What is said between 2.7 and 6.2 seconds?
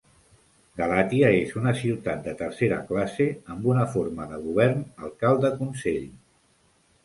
classe amb una forma de govern alcalde-consell.